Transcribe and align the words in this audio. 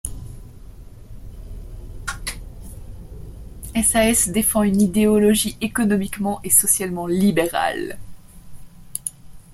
SaS 3.83 4.29
défend 4.29 4.63
une 4.63 4.81
idéologie 4.81 5.59
économiquement 5.61 6.39
et 6.43 6.49
socialement 6.49 7.05
libérale. 7.05 7.99